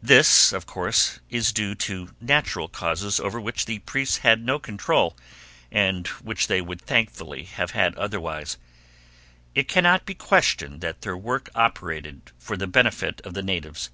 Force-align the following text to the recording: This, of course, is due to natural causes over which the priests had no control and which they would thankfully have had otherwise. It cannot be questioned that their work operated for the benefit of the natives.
This, 0.00 0.52
of 0.52 0.66
course, 0.66 1.18
is 1.30 1.52
due 1.52 1.74
to 1.74 2.14
natural 2.20 2.68
causes 2.68 3.18
over 3.18 3.40
which 3.40 3.64
the 3.64 3.80
priests 3.80 4.18
had 4.18 4.40
no 4.46 4.60
control 4.60 5.16
and 5.72 6.06
which 6.22 6.46
they 6.46 6.60
would 6.60 6.80
thankfully 6.80 7.42
have 7.42 7.72
had 7.72 7.96
otherwise. 7.96 8.56
It 9.56 9.66
cannot 9.66 10.06
be 10.06 10.14
questioned 10.14 10.80
that 10.82 11.00
their 11.00 11.16
work 11.16 11.50
operated 11.56 12.30
for 12.38 12.56
the 12.56 12.68
benefit 12.68 13.20
of 13.22 13.34
the 13.34 13.42
natives. 13.42 13.90